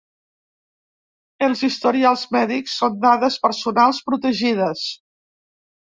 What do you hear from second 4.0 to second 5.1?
protegides.